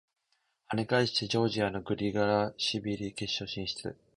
[0.67, 3.95] 跳ね返してジョージアのグリガラシビリ決勝進出！